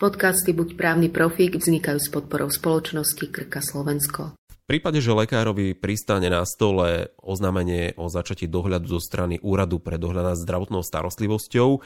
Podcasty 0.00 0.56
Buď 0.56 0.80
právny 0.80 1.12
profík 1.12 1.60
vznikajú 1.60 2.00
s 2.00 2.08
podporou 2.08 2.48
spoločnosti 2.48 3.20
Krka 3.20 3.60
Slovensko. 3.60 4.32
V 4.32 4.64
prípade, 4.64 4.96
že 4.96 5.12
lekárovi 5.12 5.76
pristane 5.76 6.32
na 6.32 6.40
stole 6.48 7.12
oznámenie 7.20 7.92
o 8.00 8.08
začatí 8.08 8.48
dohľadu 8.48 8.96
zo 8.96 8.96
strany 8.96 9.36
Úradu 9.44 9.76
pre 9.76 10.00
dohľad 10.00 10.32
nad 10.32 10.40
zdravotnou 10.40 10.80
starostlivosťou, 10.80 11.68
e, 11.76 11.78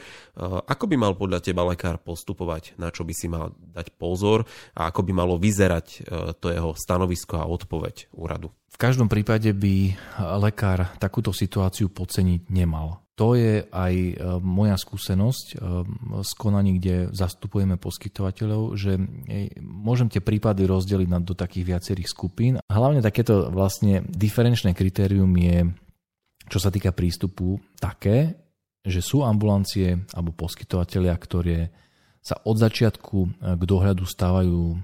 ako 0.63 0.85
by 0.87 0.95
mal 0.95 1.11
podľa 1.19 1.43
teba 1.43 1.67
lekár 1.67 1.99
postupovať, 1.99 2.79
na 2.79 2.87
čo 2.87 3.03
by 3.03 3.11
si 3.11 3.27
mal 3.27 3.51
dať 3.75 3.91
pozor 3.99 4.47
a 4.79 4.87
ako 4.87 5.03
by 5.03 5.11
malo 5.11 5.35
vyzerať 5.35 5.87
e, 5.91 5.97
to 6.39 6.55
jeho 6.55 6.71
stanovisko 6.71 7.43
a 7.43 7.51
odpoveď 7.51 8.15
úradu? 8.15 8.47
V 8.71 8.77
každom 8.79 9.11
prípade 9.11 9.51
by 9.51 9.91
lekár 10.39 10.87
takúto 11.03 11.35
situáciu 11.35 11.91
podceniť 11.91 12.47
nemal. 12.47 13.04
To 13.15 13.31
je 13.31 13.63
aj 13.71 13.93
e, 13.95 14.13
moja 14.43 14.75
skúsenosť 14.75 15.45
e, 15.47 15.57
z 16.19 16.31
konaní, 16.35 16.83
kde 16.83 17.15
zastupujeme 17.15 17.79
poskytovateľov, 17.79 18.75
že 18.75 18.99
e, 18.99 19.55
môžem 19.63 20.11
tie 20.11 20.19
prípady 20.19 20.67
rozdeliť 20.67 21.07
do 21.23 21.31
takých 21.31 21.63
viacerých 21.63 22.11
skupín. 22.11 22.59
Hlavne 22.67 22.99
takéto 22.99 23.47
vlastne 23.55 24.03
diferenčné 24.03 24.75
kritérium 24.75 25.31
je, 25.31 25.63
čo 26.51 26.59
sa 26.59 26.67
týka 26.67 26.91
prístupu, 26.91 27.55
také, 27.79 28.35
že 28.83 28.99
sú 28.99 29.23
ambulancie 29.23 29.95
alebo 30.11 30.35
poskytovateľia, 30.35 31.15
ktoré 31.15 31.71
sa 32.19 32.35
od 32.43 32.59
začiatku 32.59 33.17
k 33.55 33.61
dohľadu 33.63 34.03
stávajú 34.03 34.75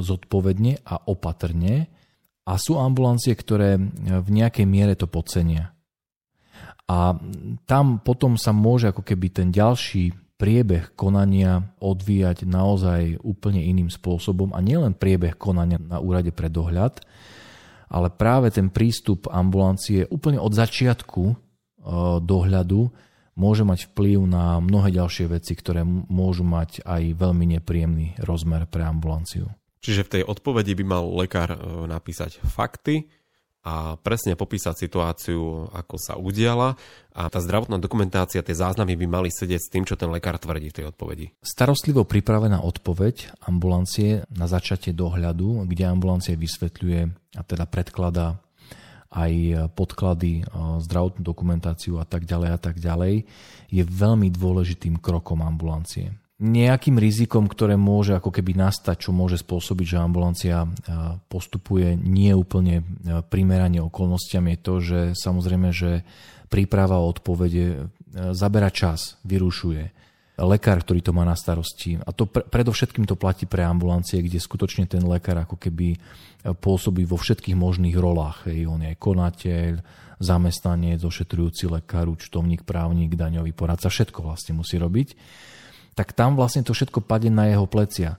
zodpovedne 0.00 0.80
a 0.88 1.04
opatrne 1.04 1.92
a 2.48 2.56
sú 2.56 2.80
ambulancie, 2.80 3.36
ktoré 3.36 3.76
v 4.00 4.28
nejakej 4.30 4.64
miere 4.64 4.96
to 4.96 5.04
podcenia. 5.04 5.73
A 6.84 7.16
tam 7.64 7.96
potom 8.04 8.36
sa 8.36 8.52
môže 8.52 8.92
ako 8.92 9.00
keby 9.00 9.32
ten 9.32 9.48
ďalší 9.48 10.12
priebeh 10.36 10.92
konania 10.98 11.64
odvíjať 11.80 12.44
naozaj 12.44 13.22
úplne 13.22 13.62
iným 13.62 13.88
spôsobom 13.88 14.52
a 14.52 14.60
nielen 14.60 14.92
priebeh 14.92 15.38
konania 15.38 15.80
na 15.80 16.02
úrade 16.02 16.34
pre 16.34 16.50
dohľad, 16.50 17.00
ale 17.88 18.08
práve 18.10 18.50
ten 18.50 18.68
prístup 18.68 19.30
ambulancie 19.30 20.04
úplne 20.10 20.42
od 20.42 20.52
začiatku 20.52 21.22
e, 21.30 21.34
dohľadu 22.20 22.90
môže 23.38 23.62
mať 23.62 23.94
vplyv 23.94 24.18
na 24.26 24.58
mnohé 24.58 24.94
ďalšie 24.94 25.30
veci, 25.30 25.54
ktoré 25.54 25.86
môžu 25.86 26.42
mať 26.42 26.82
aj 26.82 27.14
veľmi 27.18 27.58
nepríjemný 27.58 28.18
rozmer 28.22 28.66
pre 28.66 28.82
ambulanciu. 28.86 29.50
Čiže 29.84 30.06
v 30.06 30.12
tej 30.18 30.22
odpovedi 30.26 30.72
by 30.74 30.84
mal 30.84 31.04
lekár 31.14 31.54
e, 31.54 31.58
napísať 31.86 32.42
fakty, 32.42 33.06
a 33.64 33.96
presne 33.96 34.36
popísať 34.36 34.76
situáciu, 34.76 35.72
ako 35.72 35.96
sa 35.96 36.20
udiala 36.20 36.76
a 37.16 37.32
tá 37.32 37.40
zdravotná 37.40 37.80
dokumentácia, 37.80 38.44
tie 38.44 38.52
záznamy 38.52 38.92
by 38.92 39.06
mali 39.08 39.32
sedieť 39.32 39.60
s 39.60 39.72
tým, 39.72 39.88
čo 39.88 39.96
ten 39.96 40.12
lekár 40.12 40.36
tvrdí 40.36 40.68
v 40.68 40.76
tej 40.76 40.84
odpovedi. 40.92 41.32
Starostlivo 41.40 42.04
pripravená 42.04 42.60
odpoveď 42.60 43.40
ambulancie 43.48 44.28
na 44.28 44.44
začatie 44.44 44.92
dohľadu, 44.92 45.64
kde 45.64 45.88
ambulancia 45.88 46.36
vysvetľuje 46.36 47.00
a 47.34 47.42
teda 47.42 47.64
predkladá 47.64 48.36
aj 49.14 49.32
podklady, 49.78 50.42
zdravotnú 50.82 51.22
dokumentáciu 51.22 52.02
a 52.02 52.04
tak 52.04 52.26
ďalej 52.26 52.50
a 52.50 52.58
tak 52.58 52.82
ďalej, 52.82 53.24
je 53.70 53.82
veľmi 53.86 54.28
dôležitým 54.28 54.98
krokom 54.98 55.40
ambulancie 55.40 56.12
nejakým 56.34 56.98
rizikom, 56.98 57.46
ktoré 57.46 57.78
môže 57.78 58.18
ako 58.18 58.34
keby 58.34 58.58
nastať, 58.58 59.06
čo 59.06 59.10
môže 59.14 59.38
spôsobiť, 59.38 59.86
že 59.94 60.02
ambulancia 60.02 60.66
postupuje 61.30 61.94
nie 61.94 62.34
úplne 62.34 62.82
primerane 63.30 63.78
okolnostiam, 63.78 64.42
je 64.50 64.58
to, 64.58 64.74
že 64.82 65.00
samozrejme, 65.14 65.70
že 65.70 66.02
príprava 66.50 66.98
o 66.98 67.06
odpovede 67.06 67.86
zabera 68.34 68.70
čas, 68.74 69.14
vyrušuje. 69.22 70.02
Lekár, 70.34 70.82
ktorý 70.82 70.98
to 71.06 71.14
má 71.14 71.22
na 71.22 71.38
starosti. 71.38 71.94
A 72.02 72.10
to 72.10 72.26
pre, 72.26 72.42
predovšetkým 72.42 73.06
to 73.06 73.14
platí 73.14 73.46
pre 73.46 73.62
ambulancie, 73.62 74.18
kde 74.18 74.42
skutočne 74.42 74.90
ten 74.90 75.06
lekár 75.06 75.38
ako 75.38 75.54
keby 75.54 75.94
pôsobí 76.58 77.06
vo 77.06 77.14
všetkých 77.14 77.54
možných 77.54 77.94
rolách. 77.94 78.50
Hej. 78.50 78.66
On 78.66 78.82
je 78.82 78.98
konateľ, 78.98 79.78
zamestnanec, 80.18 80.98
ošetrujúci 80.98 81.70
lekár, 81.70 82.10
účtovník, 82.10 82.66
právnik, 82.66 83.14
daňový 83.14 83.54
poradca, 83.54 83.86
všetko 83.86 84.26
vlastne 84.26 84.58
musí 84.58 84.74
robiť 84.74 85.08
tak 85.94 86.12
tam 86.12 86.34
vlastne 86.34 86.66
to 86.66 86.74
všetko 86.74 87.02
padne 87.06 87.30
na 87.30 87.50
jeho 87.50 87.66
plecia. 87.70 88.18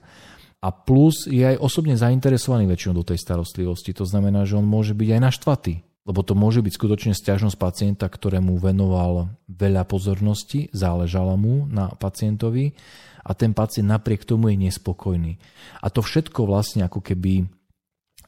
A 0.64 0.72
plus 0.72 1.28
je 1.28 1.44
aj 1.44 1.60
osobne 1.60 1.94
zainteresovaný 1.94 2.66
väčšinou 2.66 3.04
do 3.04 3.04
tej 3.06 3.20
starostlivosti. 3.20 3.92
To 3.94 4.08
znamená, 4.08 4.48
že 4.48 4.56
on 4.56 4.66
môže 4.66 4.96
byť 4.96 5.08
aj 5.14 5.20
naštvatý. 5.20 5.74
Lebo 6.06 6.22
to 6.22 6.38
môže 6.38 6.62
byť 6.62 6.72
skutočne 6.74 7.12
stiažnosť 7.18 7.58
pacienta, 7.58 8.06
ktorému 8.06 8.62
venoval 8.62 9.26
veľa 9.50 9.82
pozornosti, 9.90 10.70
záležala 10.70 11.34
mu 11.34 11.66
na 11.66 11.90
pacientovi 11.98 12.78
a 13.26 13.34
ten 13.34 13.50
pacient 13.50 13.90
napriek 13.90 14.22
tomu 14.22 14.54
je 14.54 14.70
nespokojný. 14.70 15.34
A 15.82 15.90
to 15.90 16.06
všetko 16.06 16.46
vlastne 16.46 16.86
ako 16.86 17.02
keby, 17.02 17.42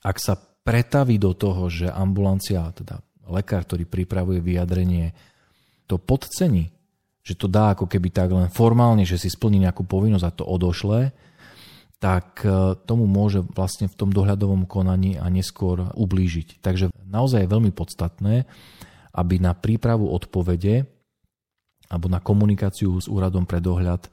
ak 0.03 0.19
sa 0.19 0.35
pretaví 0.39 1.23
do 1.23 1.39
toho, 1.39 1.71
že 1.71 1.87
ambulancia, 1.87 2.67
teda 2.75 2.99
lekár, 3.31 3.63
ktorý 3.63 3.87
pripravuje 3.87 4.43
vyjadrenie, 4.43 5.15
to 5.87 6.03
podcení, 6.03 6.75
že 7.29 7.37
to 7.37 7.45
dá 7.45 7.77
ako 7.77 7.85
keby 7.85 8.09
tak 8.09 8.33
len 8.33 8.49
formálne, 8.49 9.05
že 9.05 9.21
si 9.21 9.29
splní 9.29 9.61
nejakú 9.61 9.85
povinnosť 9.85 10.25
a 10.25 10.33
to 10.33 10.49
odošle, 10.49 11.13
tak 12.01 12.41
e, 12.41 12.73
tomu 12.89 13.05
môže 13.05 13.45
vlastne 13.53 13.85
v 13.85 13.99
tom 14.01 14.09
dohľadovom 14.09 14.65
konaní 14.65 15.21
a 15.21 15.29
neskôr 15.29 15.93
ublížiť. 15.93 16.65
Takže 16.65 16.89
naozaj 17.05 17.45
je 17.45 17.53
veľmi 17.53 17.69
podstatné, 17.77 18.49
aby 19.13 19.35
na 19.37 19.53
prípravu 19.53 20.09
odpovede 20.09 20.89
alebo 21.93 22.09
na 22.09 22.25
komunikáciu 22.25 22.97
s 22.97 23.13
úradom 23.13 23.45
pre 23.45 23.61
dohľad 23.61 24.09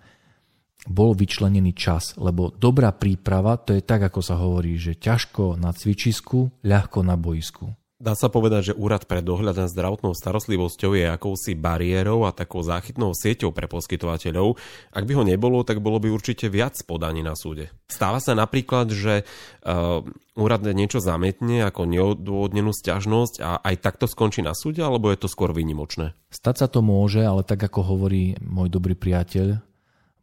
bol 0.91 1.15
vyčlenený 1.15 1.71
čas, 1.71 2.19
lebo 2.19 2.51
dobrá 2.51 2.91
príprava 2.91 3.55
to 3.55 3.71
je 3.71 3.81
tak, 3.81 4.11
ako 4.11 4.19
sa 4.19 4.35
hovorí, 4.35 4.75
že 4.75 4.99
ťažko 4.99 5.55
na 5.55 5.71
cvičisku, 5.71 6.51
ľahko 6.67 6.99
na 6.99 7.15
boisku. 7.15 7.71
Dá 8.05 8.13
sa 8.13 8.29
povedať, 8.29 8.69
že 8.69 8.77
Úrad 8.77 9.09
pre 9.09 9.25
dohľad 9.25 9.65
nad 9.65 9.65
zdravotnou 9.65 10.13
starostlivosťou 10.13 10.93
je 10.93 11.09
akousi 11.09 11.57
bariérou 11.57 12.29
a 12.29 12.37
takou 12.37 12.61
záchytnou 12.61 13.17
sieťou 13.17 13.49
pre 13.49 13.65
poskytovateľov. 13.65 14.61
Ak 14.93 15.09
by 15.09 15.13
ho 15.17 15.23
nebolo, 15.25 15.65
tak 15.65 15.81
bolo 15.81 15.97
by 15.97 16.13
určite 16.13 16.45
viac 16.45 16.77
podaní 16.85 17.25
na 17.25 17.33
súde. 17.33 17.73
Stáva 17.89 18.21
sa 18.21 18.37
napríklad, 18.37 18.93
že 18.93 19.25
uh, 19.25 20.05
úrad 20.37 20.61
niečo 20.69 21.01
zamietne 21.01 21.65
ako 21.65 21.89
neodôvodnenú 21.89 22.77
stiažnosť 22.77 23.41
a 23.41 23.57
aj 23.73 23.81
takto 23.81 24.05
skončí 24.05 24.45
na 24.45 24.53
súde, 24.53 24.85
alebo 24.85 25.09
je 25.09 25.25
to 25.25 25.25
skôr 25.25 25.49
výnimočné? 25.49 26.13
Stať 26.29 26.55
sa 26.61 26.67
to 26.69 26.85
môže, 26.85 27.25
ale 27.25 27.41
tak 27.41 27.57
ako 27.57 27.89
hovorí 27.89 28.37
môj 28.37 28.69
dobrý 28.69 28.93
priateľ, 28.93 29.65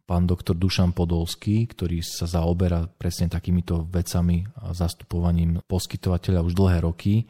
pán 0.03 0.27
doktor 0.27 0.59
Dušan 0.59 0.91
Podolský, 0.91 1.63
ktorý 1.67 2.03
sa 2.03 2.27
zaoberá 2.27 2.87
presne 2.87 3.31
takýmito 3.31 3.87
vecami 3.87 4.43
a 4.59 4.75
zastupovaním 4.75 5.63
poskytovateľa 5.63 6.39
už 6.43 6.53
dlhé 6.53 6.77
roky, 6.83 7.25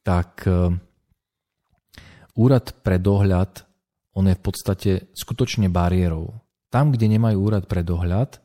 tak 0.00 0.48
e, 0.48 0.72
úrad 2.34 2.72
pre 2.80 2.96
dohľad, 2.96 3.68
on 4.16 4.28
je 4.28 4.36
v 4.36 4.42
podstate 4.42 4.90
skutočne 5.12 5.68
bariérou. 5.68 6.32
Tam, 6.72 6.88
kde 6.88 7.12
nemajú 7.12 7.36
úrad 7.38 7.68
pre 7.68 7.84
dohľad, 7.84 8.40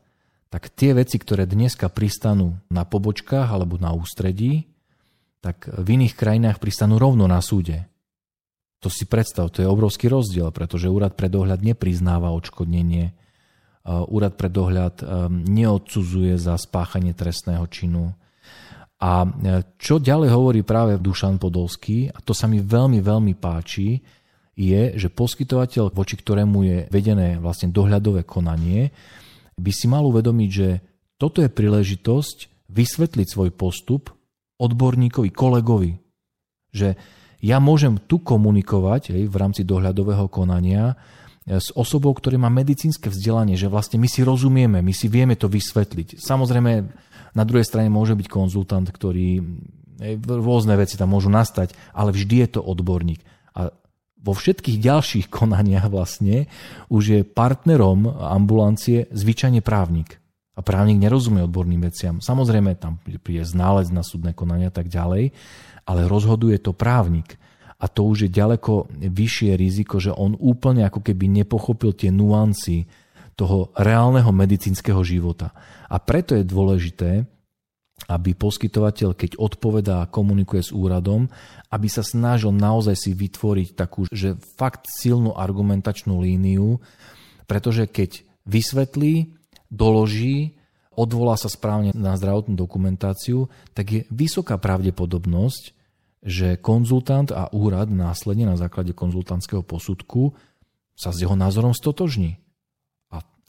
tak 0.48 0.72
tie 0.72 0.96
veci, 0.96 1.16
ktoré 1.20 1.44
dneska 1.44 1.92
pristanú 1.92 2.56
na 2.72 2.84
pobočkách 2.84 3.48
alebo 3.48 3.76
na 3.76 3.92
ústredí, 3.92 4.68
tak 5.40 5.68
v 5.68 6.00
iných 6.00 6.16
krajinách 6.16 6.60
pristanú 6.60 6.96
rovno 6.96 7.28
na 7.28 7.40
súde. 7.40 7.88
To 8.84 8.88
si 8.88 9.08
predstav, 9.10 9.50
to 9.50 9.64
je 9.64 9.68
obrovský 9.68 10.06
rozdiel, 10.06 10.54
pretože 10.54 10.92
úrad 10.92 11.18
pre 11.18 11.26
dohľad 11.26 11.60
nepriznáva 11.64 12.30
odškodnenie, 12.30 13.10
úrad 13.88 14.36
pre 14.36 14.52
dohľad 14.52 14.94
e, 15.00 15.04
neodsudzuje 15.48 16.36
za 16.36 16.58
spáchanie 16.60 17.16
trestného 17.16 17.64
činu, 17.72 18.12
a 18.98 19.22
e, 19.22 19.28
čo 19.78 20.02
ďalej 20.02 20.30
hovorí 20.34 20.60
práve 20.66 20.98
Dušan 20.98 21.38
Podolský, 21.38 22.10
a 22.10 22.18
to 22.18 22.34
sa 22.34 22.50
mi 22.50 22.58
veľmi, 22.58 22.98
veľmi 22.98 23.34
páči, 23.38 24.02
je, 24.58 24.98
že 24.98 25.14
poskytovateľ, 25.14 25.94
voči 25.94 26.18
ktorému 26.18 26.58
je 26.66 26.78
vedené 26.90 27.38
vlastne 27.38 27.70
dohľadové 27.70 28.26
konanie, 28.26 28.90
by 29.54 29.70
si 29.70 29.86
mal 29.86 30.02
uvedomiť, 30.02 30.50
že 30.50 30.68
toto 31.14 31.38
je 31.38 31.50
príležitosť 31.50 32.66
vysvetliť 32.66 33.26
svoj 33.26 33.54
postup 33.54 34.10
odborníkovi, 34.58 35.30
kolegovi. 35.30 35.94
Že 36.74 36.98
ja 37.38 37.62
môžem 37.62 38.02
tu 38.10 38.18
komunikovať 38.18 39.14
hej, 39.14 39.30
v 39.30 39.36
rámci 39.38 39.62
dohľadového 39.62 40.26
konania 40.26 40.98
s 41.48 41.72
osobou, 41.72 42.12
ktorý 42.12 42.36
má 42.36 42.52
medicínske 42.52 43.08
vzdelanie, 43.08 43.56
že 43.56 43.72
vlastne 43.72 43.96
my 43.96 44.04
si 44.04 44.20
rozumieme, 44.20 44.84
my 44.84 44.92
si 44.92 45.08
vieme 45.08 45.32
to 45.32 45.48
vysvetliť. 45.48 46.20
Samozrejme, 46.20 46.72
na 47.32 47.44
druhej 47.48 47.64
strane 47.64 47.88
môže 47.88 48.12
byť 48.12 48.28
konzultant, 48.28 48.84
ktorý 48.84 49.40
rôzne 50.28 50.76
veci 50.78 50.94
tam 51.00 51.16
môžu 51.16 51.32
nastať, 51.32 51.72
ale 51.96 52.12
vždy 52.12 52.36
je 52.44 52.48
to 52.52 52.60
odborník. 52.60 53.24
A 53.56 53.72
vo 54.20 54.32
všetkých 54.36 54.78
ďalších 54.78 55.26
konaniach 55.38 55.88
vlastne 55.88 56.46
už 56.92 57.02
je 57.08 57.20
partnerom 57.24 58.06
ambulancie 58.06 59.08
zvyčajne 59.10 59.64
právnik. 59.64 60.20
A 60.58 60.60
právnik 60.60 60.98
nerozumie 60.98 61.46
odborným 61.46 61.86
veciam. 61.86 62.18
Samozrejme, 62.18 62.74
tam 62.82 62.98
príde 62.98 63.46
ználec 63.46 63.94
na 63.94 64.02
súdne 64.02 64.34
konania 64.34 64.68
a 64.68 64.74
tak 64.74 64.90
ďalej, 64.90 65.30
ale 65.86 66.10
rozhoduje 66.10 66.58
to 66.58 66.74
právnik. 66.74 67.38
A 67.78 67.86
to 67.86 68.10
už 68.10 68.26
je 68.26 68.30
ďaleko 68.34 68.90
vyššie 68.98 69.54
riziko, 69.54 70.02
že 70.02 70.10
on 70.10 70.34
úplne 70.34 70.82
ako 70.82 70.98
keby 70.98 71.30
nepochopil 71.30 71.94
tie 71.94 72.10
nuancy 72.10 72.90
toho 73.38 73.70
reálneho 73.78 74.34
medicínskeho 74.34 74.98
života. 75.06 75.54
A 75.86 76.02
preto 76.02 76.34
je 76.34 76.42
dôležité, 76.42 77.22
aby 78.10 78.34
poskytovateľ, 78.34 79.14
keď 79.14 79.38
odpovedá 79.38 80.02
a 80.02 80.10
komunikuje 80.10 80.62
s 80.62 80.74
úradom, 80.74 81.30
aby 81.70 81.86
sa 81.90 82.02
snažil 82.02 82.50
naozaj 82.50 82.98
si 82.98 83.10
vytvoriť 83.14 83.68
takú, 83.78 84.10
že 84.10 84.38
fakt 84.58 84.90
silnú 84.90 85.34
argumentačnú 85.38 86.18
líniu, 86.18 86.82
pretože 87.46 87.86
keď 87.86 88.26
vysvetlí, 88.46 89.38
doloží, 89.70 90.58
odvolá 90.98 91.38
sa 91.38 91.46
správne 91.46 91.94
na 91.94 92.18
zdravotnú 92.18 92.58
dokumentáciu, 92.58 93.46
tak 93.70 93.86
je 93.86 94.00
vysoká 94.10 94.58
pravdepodobnosť, 94.58 95.77
že 96.22 96.58
konzultant 96.58 97.30
a 97.30 97.50
úrad 97.54 97.90
následne 97.90 98.48
na 98.48 98.56
základe 98.58 98.90
konzultantského 98.94 99.62
posudku 99.62 100.34
sa 100.98 101.14
s 101.14 101.22
jeho 101.22 101.38
názorom 101.38 101.72
stotožní. 101.72 102.42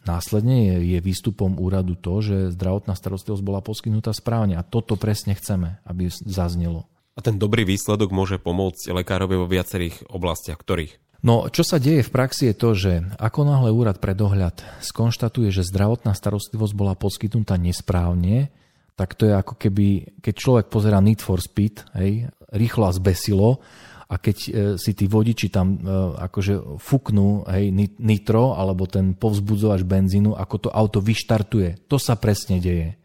Následne 0.08 0.72
je, 0.72 0.96
je 0.96 1.00
výstupom 1.04 1.60
úradu 1.60 2.00
to, 2.00 2.24
že 2.24 2.56
zdravotná 2.56 2.96
starostlivosť 2.96 3.44
bola 3.44 3.60
poskytnutá 3.60 4.16
správne 4.16 4.56
a 4.56 4.64
toto 4.64 4.96
presne 4.96 5.36
chceme, 5.36 5.84
aby 5.84 6.08
zaznelo. 6.10 6.88
A 7.14 7.22
ten 7.22 7.36
dobrý 7.36 7.68
výsledok 7.68 8.16
môže 8.16 8.40
pomôcť 8.40 8.96
lekárovi 8.96 9.36
vo 9.36 9.46
viacerých 9.46 10.08
oblastiach, 10.08 10.56
ktorých? 10.56 11.20
No, 11.20 11.52
čo 11.52 11.68
sa 11.68 11.84
deje 11.84 12.08
v 12.08 12.14
praxi 12.16 12.48
je 12.48 12.56
to, 12.56 12.70
že 12.80 12.94
ako 13.20 13.44
náhle 13.44 13.76
úrad 13.76 14.00
pre 14.00 14.16
dohľad 14.16 14.64
skonštatuje, 14.80 15.52
že 15.52 15.68
zdravotná 15.68 16.16
starostlivosť 16.16 16.74
bola 16.80 16.96
poskytnutá 16.96 17.60
nesprávne, 17.60 18.56
tak 19.00 19.16
to 19.16 19.32
je 19.32 19.34
ako 19.40 19.56
keby, 19.56 20.20
keď 20.20 20.34
človek 20.36 20.66
pozera 20.68 21.00
Need 21.00 21.24
for 21.24 21.40
Speed, 21.40 21.88
hej, 21.96 22.28
rýchlo 22.52 22.92
a 22.92 22.92
zbesilo, 22.92 23.64
a 24.10 24.18
keď 24.20 24.38
e, 24.42 24.50
si 24.76 24.92
tí 24.92 25.08
vodiči 25.08 25.48
tam 25.48 25.78
e, 25.78 25.80
akože 26.20 26.82
fúknú 26.82 27.48
hej, 27.48 27.72
nitro 28.02 28.60
alebo 28.60 28.90
ten 28.90 29.16
povzbudzovač 29.16 29.88
benzínu, 29.88 30.36
ako 30.36 30.56
to 30.68 30.70
auto 30.74 31.00
vyštartuje. 31.00 31.88
To 31.88 31.96
sa 32.02 32.20
presne 32.20 32.60
deje. 32.60 32.98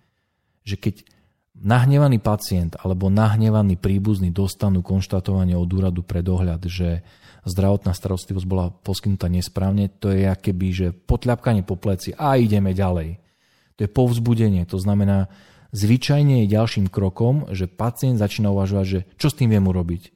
Že 0.64 0.76
keď 0.80 0.94
nahnevaný 1.60 2.18
pacient 2.24 2.74
alebo 2.80 3.12
nahnevaný 3.12 3.78
príbuzný 3.78 4.32
dostanú 4.34 4.80
konštatovanie 4.80 5.54
od 5.54 5.68
úradu 5.70 6.02
pre 6.02 6.24
dohľad, 6.24 6.66
že 6.66 7.04
zdravotná 7.44 7.92
starostlivosť 7.92 8.46
bola 8.48 8.72
poskytnutá 8.72 9.28
nesprávne, 9.28 9.92
to 10.00 10.08
je 10.08 10.24
akéby, 10.24 10.68
že 10.72 10.96
potľapkanie 10.96 11.62
po 11.62 11.76
pleci 11.76 12.16
a 12.16 12.40
ideme 12.40 12.72
ďalej. 12.72 13.20
To 13.76 13.80
je 13.84 13.90
povzbudenie, 13.92 14.64
to 14.64 14.80
znamená, 14.80 15.28
zvyčajne 15.74 16.46
je 16.46 16.52
ďalším 16.54 16.86
krokom, 16.86 17.50
že 17.50 17.66
pacient 17.66 18.16
začína 18.16 18.54
uvažovať, 18.54 18.86
že 18.86 19.00
čo 19.18 19.28
s 19.28 19.36
tým 19.36 19.50
viem 19.50 19.66
urobiť 19.66 20.14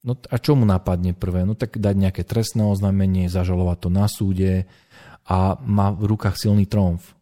No 0.00 0.16
a 0.16 0.36
čo 0.40 0.56
mu 0.56 0.64
napadne 0.64 1.12
prvé? 1.12 1.44
No 1.44 1.52
tak 1.52 1.76
dať 1.76 1.94
nejaké 1.96 2.22
trestné 2.24 2.64
oznámenie, 2.64 3.28
zažalovať 3.28 3.78
to 3.84 3.88
na 3.92 4.06
súde 4.08 4.64
a 5.28 5.60
má 5.60 5.92
v 5.92 6.08
rukách 6.08 6.40
silný 6.40 6.64
tromf. 6.64 7.12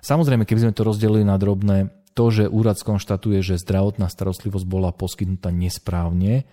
Samozrejme, 0.00 0.46
keby 0.46 0.70
sme 0.70 0.76
to 0.76 0.86
rozdelili 0.86 1.26
na 1.26 1.34
drobné, 1.36 1.90
to, 2.14 2.30
že 2.30 2.50
úrad 2.50 2.78
skonštatuje, 2.78 3.42
že 3.42 3.60
zdravotná 3.60 4.06
starostlivosť 4.06 4.66
bola 4.66 4.94
poskytnutá 4.94 5.50
nesprávne, 5.50 6.46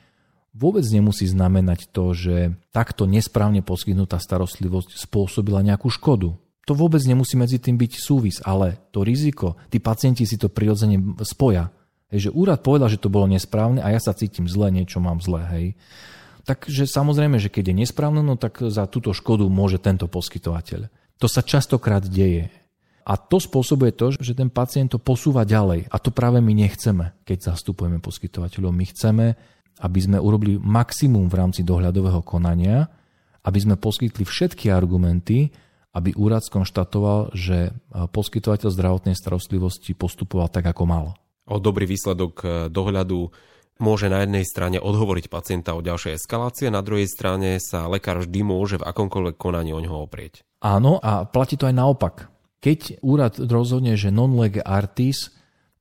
vôbec 0.58 0.84
nemusí 0.90 1.30
znamenať 1.30 1.94
to, 1.94 2.18
že 2.18 2.58
takto 2.74 3.06
nesprávne 3.06 3.62
poskytnutá 3.62 4.18
starostlivosť 4.18 4.98
spôsobila 4.98 5.62
nejakú 5.62 5.94
škodu. 5.94 6.42
To 6.68 6.76
vôbec 6.76 7.00
nemusí 7.08 7.40
medzi 7.40 7.64
tým 7.64 7.80
byť 7.80 7.92
súvis, 7.96 8.44
ale 8.44 8.92
to 8.92 9.08
riziko, 9.08 9.56
tí 9.72 9.80
pacienti 9.80 10.28
si 10.28 10.36
to 10.36 10.52
prirodzene 10.52 11.00
spoja. 11.24 11.72
Hej, 12.12 12.28
že 12.28 12.36
úrad 12.36 12.60
povedal, 12.60 12.92
že 12.92 13.00
to 13.00 13.08
bolo 13.08 13.28
nesprávne 13.28 13.80
a 13.80 13.88
ja 13.88 14.00
sa 14.04 14.12
cítim 14.12 14.52
zle, 14.52 14.68
niečo 14.68 15.00
mám 15.00 15.24
zle, 15.24 15.48
hej. 15.56 15.66
Takže 16.48 16.88
samozrejme, 16.88 17.40
že 17.40 17.52
keď 17.52 17.72
je 17.72 17.80
nesprávne, 17.84 18.24
no 18.24 18.40
tak 18.40 18.64
za 18.64 18.88
túto 18.88 19.12
škodu 19.12 19.48
môže 19.48 19.80
tento 19.80 20.08
poskytovateľ. 20.08 20.92
To 21.20 21.28
sa 21.28 21.44
častokrát 21.44 22.04
deje. 22.08 22.48
A 23.08 23.16
to 23.16 23.40
spôsobuje 23.40 23.96
to, 23.96 24.16
že 24.16 24.36
ten 24.36 24.52
pacient 24.52 24.92
to 24.92 25.00
posúva 25.00 25.48
ďalej. 25.48 25.88
A 25.88 25.96
to 26.00 26.12
práve 26.12 26.44
my 26.44 26.52
nechceme, 26.52 27.16
keď 27.24 27.56
zastupujeme 27.56 28.04
poskytovateľov. 28.04 28.72
My 28.76 28.86
chceme, 28.88 29.26
aby 29.80 30.00
sme 30.04 30.20
urobili 30.20 30.60
maximum 30.60 31.32
v 31.32 31.36
rámci 31.40 31.64
dohľadového 31.64 32.20
konania, 32.28 32.88
aby 33.48 33.60
sme 33.64 33.80
poskytli 33.80 34.28
všetky 34.28 34.68
argumenty, 34.68 35.52
aby 35.98 36.14
úrad 36.14 36.46
skonštatoval, 36.46 37.34
že 37.34 37.74
poskytovateľ 37.90 38.70
zdravotnej 38.70 39.18
starostlivosti 39.18 39.98
postupoval 39.98 40.54
tak, 40.54 40.70
ako 40.70 40.86
mal 40.86 41.06
o 41.48 41.58
dobrý 41.58 41.88
výsledok 41.88 42.34
e, 42.44 42.48
dohľadu 42.68 43.32
môže 43.78 44.10
na 44.12 44.26
jednej 44.26 44.44
strane 44.44 44.78
odhovoriť 44.82 45.26
pacienta 45.32 45.78
o 45.78 45.86
ďalšej 45.86 46.18
eskalácie, 46.20 46.68
na 46.68 46.84
druhej 46.84 47.08
strane 47.08 47.62
sa 47.62 47.88
lekár 47.88 48.26
vždy 48.26 48.42
môže 48.44 48.76
v 48.82 48.88
akomkoľvek 48.90 49.36
konaní 49.38 49.72
o 49.72 49.82
ňoho 49.82 50.04
oprieť. 50.10 50.44
Áno, 50.66 50.98
a 51.00 51.30
platí 51.30 51.56
to 51.56 51.70
aj 51.70 51.78
naopak. 51.78 52.16
Keď 52.58 53.06
úrad 53.06 53.38
rozhodne, 53.38 53.94
že 53.94 54.10
non 54.10 54.34
lege 54.34 54.66
artis, 54.66 55.30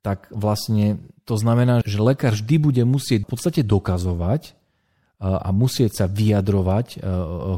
tak 0.04 0.28
vlastne 0.28 1.00
to 1.24 1.40
znamená, 1.40 1.80
že 1.82 1.98
lekár 1.98 2.36
vždy 2.36 2.56
bude 2.60 2.82
musieť 2.84 3.24
v 3.26 3.30
podstate 3.32 3.60
dokazovať 3.64 4.42
e, 4.44 4.52
a 5.24 5.48
musieť 5.50 6.04
sa 6.04 6.06
vyjadrovať 6.06 6.86
e, 6.94 6.96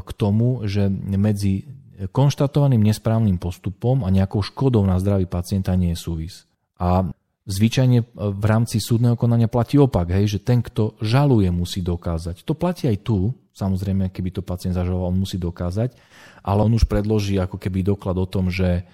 k 0.01 0.09
tomu, 0.15 0.63
že 0.65 0.87
medzi 1.19 1.67
konštatovaným 2.07 2.79
nesprávnym 2.79 3.35
postupom 3.35 4.07
a 4.07 4.13
nejakou 4.13 4.39
škodou 4.39 4.87
na 4.87 4.95
zdraví 4.95 5.27
pacienta 5.27 5.75
nie 5.75 5.91
je 5.91 5.99
súvis. 5.99 6.47
A 6.79 7.11
Zvyčajne 7.49 7.99
e, 8.03 8.05
v 8.13 8.45
rámci 8.45 8.77
súdneho 8.77 9.17
konania 9.17 9.49
platí 9.49 9.81
opak, 9.81 10.13
hej, 10.13 10.37
že 10.37 10.39
ten, 10.45 10.61
kto 10.61 10.93
žaluje, 11.01 11.49
musí 11.49 11.81
dokázať. 11.81 12.45
To 12.45 12.53
platí 12.53 12.85
aj 12.85 13.01
tu, 13.01 13.33
samozrejme, 13.57 14.13
keby 14.13 14.29
to 14.29 14.45
pacient 14.45 14.77
zažaloval, 14.77 15.09
on 15.09 15.25
musí 15.25 15.41
dokázať, 15.41 15.97
ale 16.45 16.59
on 16.61 16.77
už 16.77 16.85
predloží 16.85 17.41
ako 17.41 17.57
keby 17.57 17.81
doklad 17.81 18.21
o 18.21 18.29
tom, 18.29 18.53
že, 18.53 18.85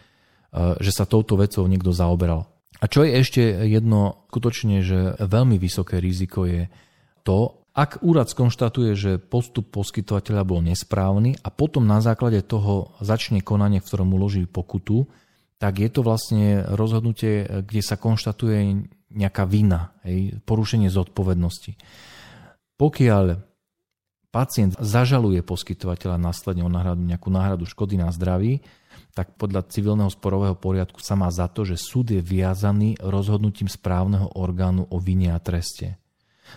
e, 0.56 0.60
že 0.80 0.92
sa 0.96 1.04
touto 1.04 1.36
vecou 1.36 1.68
niekto 1.68 1.92
zaoberal. 1.92 2.48
A 2.80 2.88
čo 2.88 3.04
je 3.04 3.20
ešte 3.20 3.42
jedno 3.68 4.24
skutočne, 4.32 4.80
že 4.80 5.20
veľmi 5.20 5.60
vysoké 5.60 6.00
riziko 6.00 6.48
je 6.48 6.72
to, 7.28 7.60
ak 7.76 8.00
úrad 8.08 8.32
skonštatuje, 8.32 8.96
že 8.96 9.12
postup 9.20 9.68
poskytovateľa 9.76 10.48
bol 10.48 10.64
nesprávny 10.64 11.44
a 11.44 11.52
potom 11.52 11.84
na 11.84 12.00
základe 12.00 12.40
toho 12.40 12.96
začne 13.04 13.44
konanie, 13.44 13.84
v 13.84 13.88
ktorom 13.92 14.16
uloží 14.16 14.48
pokutu, 14.48 15.12
tak 15.60 15.84
je 15.84 15.90
to 15.92 16.00
vlastne 16.00 16.64
rozhodnutie, 16.72 17.44
kde 17.68 17.82
sa 17.84 18.00
konštatuje 18.00 18.88
nejaká 19.12 19.44
vina, 19.44 19.92
hej, 20.08 20.40
porušenie 20.48 20.88
zodpovednosti. 20.88 21.76
Pokiaľ 22.80 23.44
pacient 24.32 24.76
zažaluje 24.80 25.44
poskytovateľa 25.44 26.16
následne 26.16 26.64
o 26.64 26.72
náhradu, 26.72 27.04
nejakú 27.04 27.28
náhradu 27.28 27.68
škody 27.68 28.00
na 28.00 28.12
zdraví, 28.12 28.64
tak 29.16 29.36
podľa 29.36 29.68
civilného 29.68 30.12
sporového 30.12 30.56
poriadku 30.60 31.00
sa 31.00 31.16
má 31.16 31.32
za 31.32 31.48
to, 31.48 31.64
že 31.64 31.80
súd 31.80 32.12
je 32.12 32.20
viazaný 32.20 33.00
rozhodnutím 33.00 33.68
správneho 33.68 34.32
orgánu 34.36 34.88
o 34.92 35.00
vine 35.00 35.32
a 35.32 35.40
treste. 35.40 36.00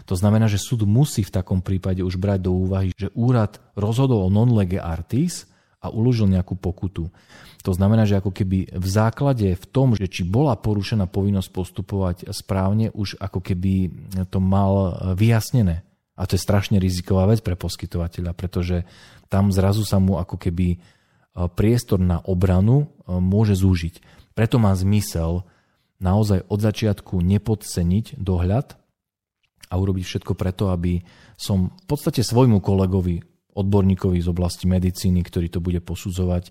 To 0.06 0.14
znamená, 0.14 0.46
že 0.48 0.60
súd 0.60 0.84
musí 0.84 1.24
v 1.24 1.34
takom 1.34 1.60
prípade 1.64 2.04
už 2.04 2.20
brať 2.20 2.48
do 2.48 2.52
úvahy, 2.54 2.92
že 2.96 3.12
úrad 3.16 3.60
rozhodol 3.74 4.26
o 4.26 4.32
non 4.32 4.52
lege 4.52 4.80
artis 4.80 5.48
a 5.78 5.88
uložil 5.88 6.26
nejakú 6.26 6.58
pokutu. 6.58 7.08
To 7.66 7.72
znamená, 7.74 8.06
že 8.06 8.18
ako 8.18 8.30
keby 8.30 8.70
v 8.70 8.88
základe 8.88 9.54
v 9.54 9.66
tom, 9.68 9.94
že 9.98 10.06
či 10.06 10.22
bola 10.22 10.54
porušená 10.54 11.10
povinnosť 11.10 11.50
postupovať 11.50 12.16
správne, 12.30 12.94
už 12.94 13.18
ako 13.18 13.42
keby 13.42 13.90
to 14.30 14.38
mal 14.38 14.94
vyjasnené. 15.18 15.82
A 16.18 16.26
to 16.26 16.34
je 16.34 16.42
strašne 16.42 16.82
riziková 16.82 17.30
vec 17.30 17.42
pre 17.46 17.54
poskytovateľa, 17.54 18.34
pretože 18.34 18.82
tam 19.30 19.54
zrazu 19.54 19.86
sa 19.86 20.02
mu 20.02 20.18
ako 20.18 20.34
keby 20.34 20.74
e, 20.74 20.78
priestor 21.54 22.02
na 22.02 22.18
obranu 22.26 22.90
e, 23.06 23.14
môže 23.22 23.54
zúžiť. 23.54 24.02
Preto 24.34 24.58
má 24.58 24.74
zmysel 24.74 25.46
naozaj 26.02 26.42
od 26.50 26.58
začiatku 26.58 27.22
nepodceniť 27.22 28.18
dohľad 28.18 28.74
a 29.68 29.74
urobiť 29.76 30.04
všetko 30.04 30.32
preto, 30.32 30.72
aby 30.72 31.04
som 31.36 31.70
v 31.70 31.84
podstate 31.86 32.24
svojmu 32.24 32.64
kolegovi 32.64 33.20
odborníkovi 33.54 34.18
z 34.18 34.28
oblasti 34.32 34.66
medicíny, 34.70 35.20
ktorý 35.22 35.52
to 35.52 35.60
bude 35.60 35.82
posudzovať, 35.84 36.50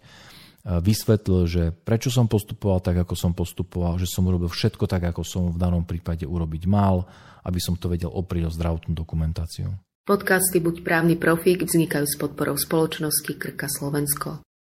vysvetlil, 0.68 1.48
že 1.48 1.64
prečo 1.72 2.12
som 2.12 2.28
postupoval 2.28 2.84
tak, 2.84 3.00
ako 3.00 3.16
som 3.16 3.32
postupoval, 3.32 3.96
že 3.96 4.12
som 4.12 4.28
urobil 4.28 4.52
všetko 4.52 4.84
tak, 4.84 5.08
ako 5.16 5.24
som 5.24 5.44
v 5.56 5.62
danom 5.62 5.88
prípade 5.88 6.28
urobiť 6.28 6.68
mal, 6.68 7.08
aby 7.48 7.60
som 7.64 7.80
to 7.80 7.88
vedel 7.88 8.12
oprieť 8.12 8.52
o 8.52 8.56
zdravotnú 8.56 8.92
dokumentáciu. 8.92 9.72
Podcasty 10.04 10.60
Buď 10.60 10.84
právny 10.84 11.16
profík 11.16 11.64
vznikajú 11.64 12.04
s 12.08 12.16
podporou 12.20 12.60
spoločnosti 12.60 13.32
Krka 13.40 13.72
Slovensko. 13.72 14.44